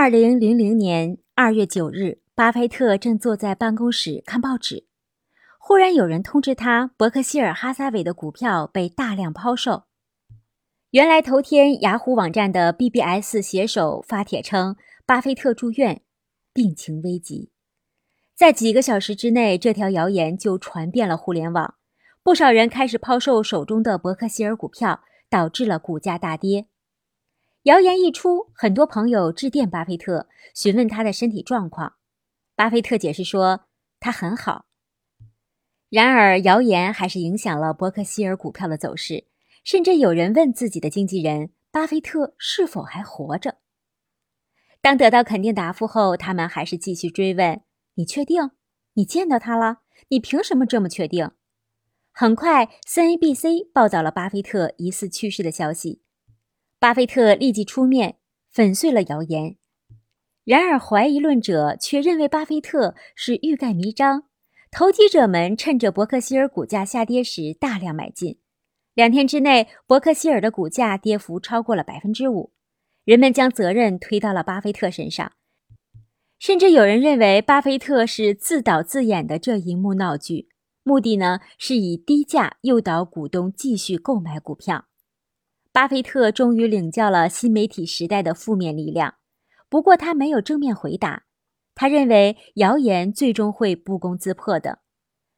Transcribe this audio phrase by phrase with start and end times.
[0.00, 4.86] 二零零零年二月九日，巴菲特正坐在办公室看报纸，
[5.58, 9.86] 忽然有人通知他，伯克希尔哈撒韦的股票被大量抛售。
[10.92, 16.02] 原来，头天雅虎网站的 BBS 写手发帖称，巴菲特住院，
[16.54, 17.50] 病情危急。
[18.36, 21.74] 在几个小时之内，这条谣言就传遍了互联网，
[22.22, 26.68] 不少人开始抛售手中的伯克希尔股票，导致了股价大跌。
[27.68, 31.96] 谣言一出，很多朋友致电巴菲特，询问他的身体状况。
[32.56, 33.66] 巴菲特解释说，
[34.00, 34.64] 他很好。
[35.90, 39.26] 然而，谣言还是影响了伯克希尔股票的走势。
[39.64, 43.58] 甚至有人问自己的经纪人巴菲特是否还活着。
[44.80, 47.60] 当得到肯定答复后，他们还是继续追问
[47.96, 48.52] ：“你确定？
[48.94, 49.80] 你见到他了？
[50.08, 51.32] 你凭什么这么确定？”
[52.12, 56.00] 很快，CNBC 报道了巴菲特疑似去世的消息。
[56.80, 58.18] 巴菲特立即出面
[58.52, 59.56] 粉碎了谣言。
[60.44, 64.24] 然而，怀疑论者却认为巴菲特是欲盖弥彰。
[64.70, 68.38] 投机者们趁着伯克希尔股价下跌时大量买进。
[68.94, 72.52] 两天之内，伯克希尔的股价跌幅超过了百分之五，
[73.04, 75.32] 人们将责任推到了巴菲特身上，
[76.38, 80.48] 甚至有人认为巴菲特是自导自演的这一幕闹剧，
[80.82, 84.87] 目的呢是以低价诱导股东继续购买股票。
[85.72, 89.14] 巴菲特终于领教了新媒体时代的负面力量，
[89.68, 91.24] 不过他没有正面回答，
[91.74, 94.80] 他认为谣言最终会不攻自破的。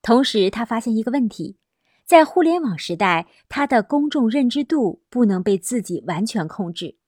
[0.00, 1.58] 同时，他发现一个问题。
[2.04, 6.98] 在互联网时代，他的公众认知度不能被自己完全控制。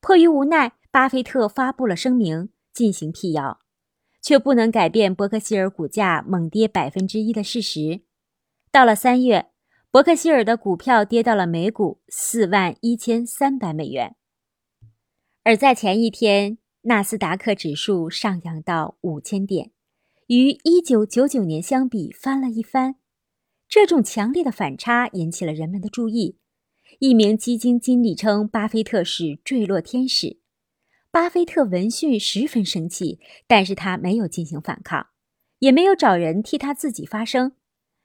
[0.00, 3.58] 迫于无奈，巴菲特发布了声明进行辟谣，
[4.22, 8.02] 却不能改变伯克希尔股价猛跌百分之一的事实。
[8.70, 9.50] 到了三月，
[9.90, 14.16] 伯克希尔的股票跌到了每股四万一千三百美元，
[15.42, 19.70] 而在前一天，纳斯达克指数上扬到五千点，
[20.26, 22.96] 与一九九九年相比翻了一番。
[23.66, 26.36] 这种强烈的反差引起了人们的注意。
[26.98, 30.38] 一名基金经理称，巴菲特是坠落天使。
[31.10, 35.06] 巴菲特闻讯十分生气，但是他没有进行反抗，
[35.60, 37.52] 也没有找人替他自己发声。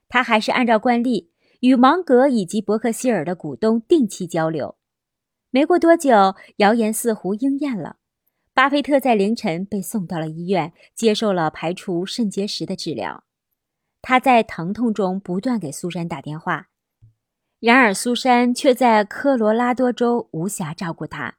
[0.08, 1.32] 他还是按照惯例
[1.63, 4.75] 与芒格以及伯克希尔的股东定期交流。
[5.50, 7.96] 没过多久，谣言似乎应验了。
[8.53, 13.24] 巴菲特在凌晨被送到了医院，接受了排除肾结石的治疗。
[14.01, 16.68] 他在疼痛中不断给苏珊打电话，
[17.62, 21.38] 然而苏珊却在科罗拉多州无暇照顾他。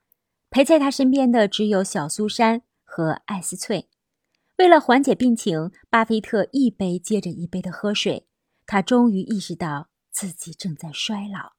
[0.49, 3.91] 陪在他身边的只有小苏珊和艾斯翠。
[4.57, 8.27] 为了缓解病情，巴菲特一杯接着一杯的喝水。
[8.67, 11.55] 他终于意识到自己正在衰老。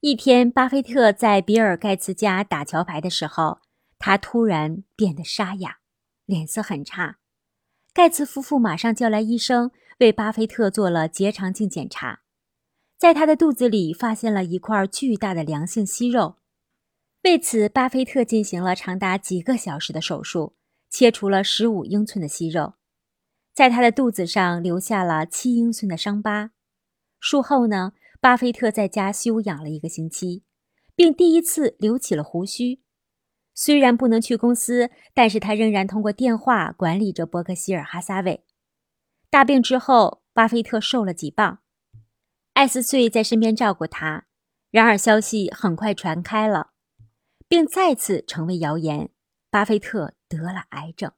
[0.00, 3.60] 一天，巴菲特在比尔·盖茨家打桥牌的时候，
[3.98, 5.78] 他突然变得沙哑，
[6.26, 7.18] 脸色很差。
[7.92, 12.20] 盖茨夫妇马上叫来医生，为巴菲特做了结肠镜检查，
[12.98, 16.36] 在他的肚子里发现了一块巨大的良性息肉。
[17.22, 20.54] 为此，巴菲特进行了长达几个小时的手术，
[20.88, 22.74] 切除了十五英寸的息肉，
[23.52, 26.52] 在他的肚子上留下了七英寸的伤疤。
[27.20, 30.42] 术后呢，巴菲特在家休养了一个星期，
[30.96, 32.80] 并第一次留起了胡须。
[33.54, 38.44] 虽然不能去公司，但是他仍然通过电话管理着伯克希尔哈撒韦。
[39.28, 41.58] 大病之后，巴菲特瘦了几磅，
[42.54, 44.24] 艾斯翠在身边照顾他。
[44.70, 46.70] 然而，消息很快传开了，
[47.48, 49.10] 并再次成为谣言：
[49.50, 51.12] 巴菲特得了癌症。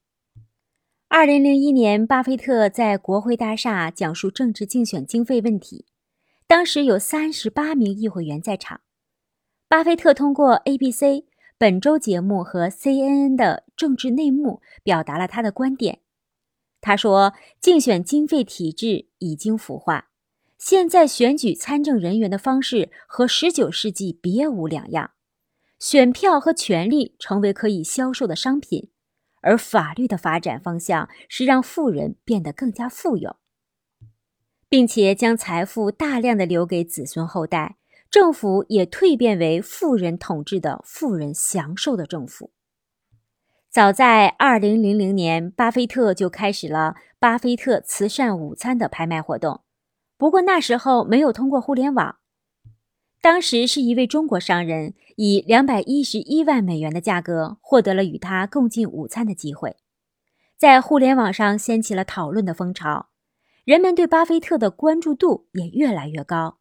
[1.09, 5.85] 二零零一年，巴菲特在国会大厦讲述政治竞选经费问题，
[6.53, 8.83] 当时有三十八名议会员在场。
[9.69, 11.25] 巴菲特通过 ABC。
[11.57, 16.01] 本周节目和 CNN 的政治内幕表达了他的观点。
[16.83, 20.11] 他说：“竞选经费体制已经腐化，
[20.59, 25.12] 现在选举参政人员的方式和19世纪别无两样。
[25.79, 28.91] 选票和权力成为可以销售的商品，
[29.41, 33.37] 而法律的发展方向是让富人变得更加富有，
[34.73, 37.77] 并且将财富大量的留给子孙后代。”
[38.11, 42.51] 政府也蜕变为富人统治的富人享受的政府。
[43.71, 49.61] 早在二零零零年，巴菲特就开始了巴菲特慈善午餐的拍卖活动，
[50.17, 52.17] 不过那时候没有通过互联网。
[53.23, 59.77] 当时是一位中国商人以两百一十一万美元的价格获得了与他共进午餐的机会，
[60.59, 63.09] 在互联网上掀起了讨论的风潮，
[63.64, 66.59] 人们对巴菲特的关注度也越来越高。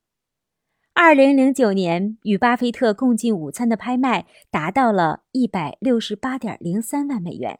[0.93, 7.59] 二零零九年与巴菲特共进午餐的拍卖达到了一百六十八点零三万美元，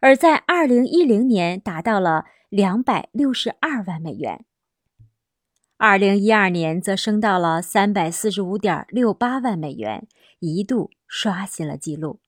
[0.00, 4.44] 而在二零一零年达到了两百六十二万美元。
[5.78, 10.06] 二零一二年则升到了三百四十五点六八万美元，
[10.40, 12.20] 一度刷新了纪录。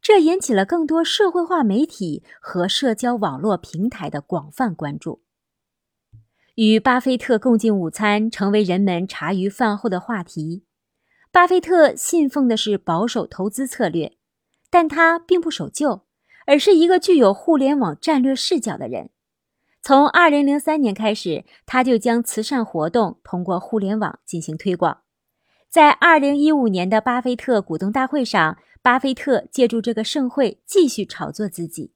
[0.00, 5.21] 这引起了更多社会化媒体和社交网络平台的广泛关注。
[6.56, 10.64] 与巴菲特共进午餐成为人们茶余饭后的话题。
[11.30, 14.18] 巴菲特信奉的是保守投资策略，
[14.68, 16.02] 但他并不守旧，
[16.46, 19.08] 而是一个具有互联网战略视角的人。
[19.80, 24.98] 从2003年开始，他就将慈善活动通过互联网进行推广。
[25.70, 31.94] 在2015年的巴菲特股东大会上，巴菲特借助这个盛会继续炒作自己。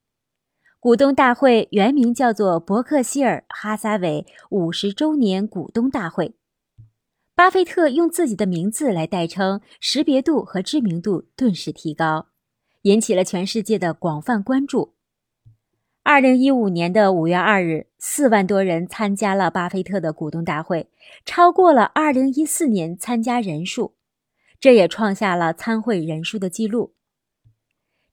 [0.87, 6.37] 股东大会原名叫做伯克希尔哈撒韦五十周年股东大会，
[7.35, 12.29] 巴菲特用自己的名字来代称，识别度和知名度顿时提高，
[12.83, 14.95] 引起了全世界的广泛关注。
[16.05, 20.89] 二零一五年的五月二日，四万多人参加了巴菲特的股东大会，
[21.25, 23.97] 超过了二零一四年参加人数，
[24.61, 26.93] 这也创下了参会人数的记录。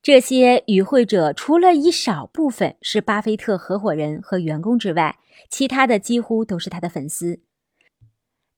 [0.04, 5.18] 这些与会者除了一少部分是巴菲特合伙人和员工之外，
[5.50, 7.40] 其他的几乎都是他的粉丝。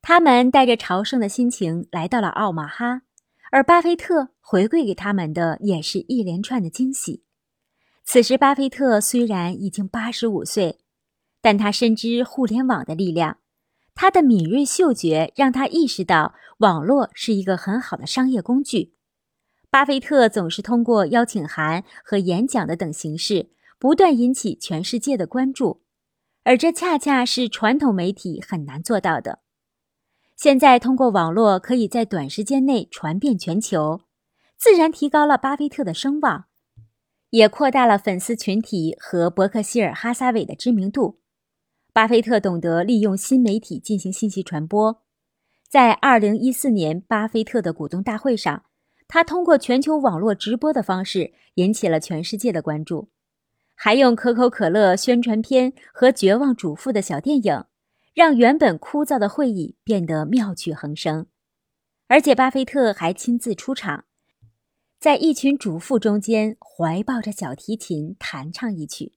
[0.02, 3.04] 他们带着朝圣的心情来到了奥马哈，
[3.52, 7.22] 而巴菲特回馈给他们的也是一连串的惊喜。
[8.04, 10.80] 此时，巴菲特虽然已经八十五岁，
[11.42, 13.38] 但他深知互联网的力量。
[13.94, 18.95] 他的敏锐嗅觉让他意识到，网络是一个很好的商业工具。
[19.76, 25.82] 巴菲特总是通过邀请函和演讲的等形式，不断引起全世界的关注，
[26.46, 29.40] 而这恰恰是传统媒体很难做到的。
[30.38, 34.00] 现在通过网络，可以在短时间内传遍全球，
[34.58, 36.46] 自然提高了巴菲特的声望，
[37.32, 41.20] 也扩大了粉丝群体和伯克希尔哈撒韦的知名度。
[41.92, 45.04] 巴菲特懂得利用新媒体进行信息传播，
[45.70, 48.64] 在二零一四年巴菲特的股东大会上。
[49.08, 53.10] 他通过全球网络直播的方式引起了全世界的关注，
[53.76, 57.66] 还用可口可乐宣传片和绝望主妇的小电影，
[58.14, 61.28] 让原本枯燥的会议变得妙趣横生。
[62.08, 64.06] 而且，巴菲特还亲自出场，
[65.00, 69.14] 在一群主妇中间怀抱着小提琴弹唱一曲，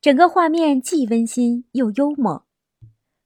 [0.00, 2.46] 整个画面既温馨又幽默。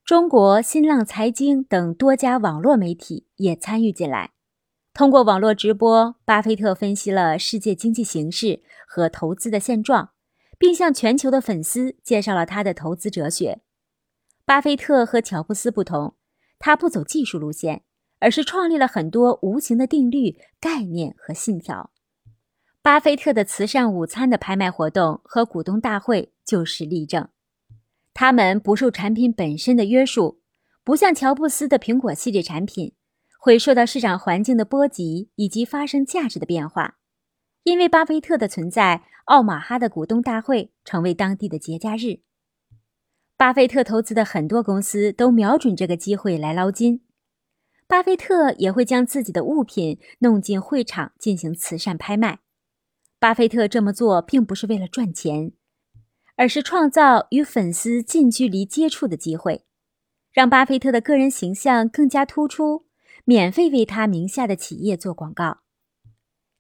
[0.05, 4.34] 中国新浪财经等多家网络媒体也参与进来。
[4.95, 10.11] 通过网络直播，巴菲特分析了世界经济形势和投资的现状，
[10.57, 13.61] 并向全球的粉丝介绍了他的投资哲学。
[14.45, 16.15] 巴菲特和乔布斯不同，
[16.61, 17.83] 他不走技术路线，
[18.21, 21.91] 而是创立了很多无形的定律、概念和信条。
[22.81, 27.29] 巴菲特的慈善午餐的拍卖活动和股东大会就是例证。
[28.13, 30.41] 他们不受产品本身的约束，
[30.85, 32.93] 不像乔布斯的苹果系列产品。
[33.45, 36.97] 会受到市场环境的波及以及发生价值的变化，
[37.65, 42.21] 因为巴菲特的存在，奥马哈的股东大会成为当地的节假日。
[43.37, 47.03] 巴菲特投资的很多公司都瞄准这个机会来捞金，
[47.87, 52.39] 巴菲特也会将自己的物品弄进会场进行慈善拍卖。
[53.19, 55.53] 巴菲特这么做并不是为了赚钱，
[56.37, 59.67] 而是创造与粉丝近距离接触的机会，
[60.33, 62.84] 让巴菲特的个人形象更加突出。
[63.25, 65.59] 免费为他名下的企业做广告。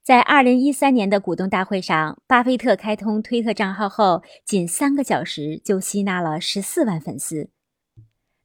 [0.03, 7.49] 在二零一三年的股东大会上，巴菲特开通推特账号后，仅三个小时就吸纳了十四万粉丝，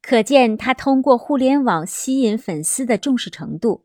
[0.02, 3.84] 可见他通过互联网吸引粉丝的重视程度。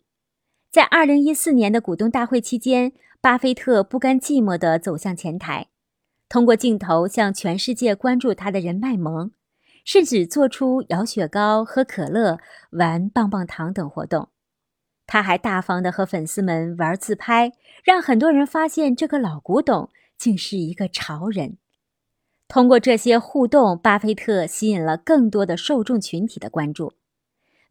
[0.70, 5.68] 在二零一四年的股东大会期间，巴菲特不甘寂寞地走向前台，
[6.28, 9.32] 通过镜头向全世界关注他的人卖萌。
[9.84, 12.38] 甚至做出摇雪糕、喝可乐、
[12.70, 14.30] 玩棒棒糖等活动。
[15.06, 17.52] 他还大方的和粉丝们玩自拍，
[17.84, 21.58] 让很多人发现这个老古董竟是一个潮人。
[22.48, 26.94] 通过这些互动，巴菲特吸引了更多的受众群体的关注，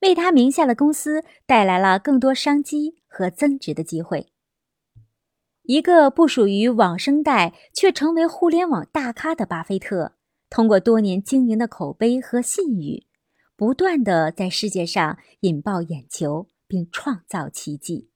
[0.01, 4.27] 为他名下的公司带来了更多商机和增值的机会。
[5.63, 10.13] 一个不属于网生代却成为互联网大咖的巴菲特。
[10.53, 13.07] 通过多年经营的口碑和信誉，
[13.55, 18.12] 不断的在世界上引爆眼球，并创造奇迹。